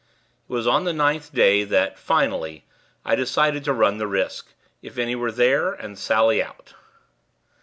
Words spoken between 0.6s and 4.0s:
on the ninth day that, finally, I decided to run